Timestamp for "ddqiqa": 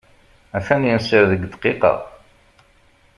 1.47-1.93